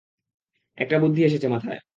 [0.77, 1.81] একটা বুদ্ধি এসেছে মাথায়।